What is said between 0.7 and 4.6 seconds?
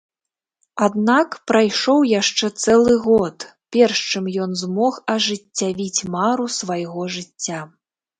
Аднак прайшоў яшчэ цэлы год, перш чым ён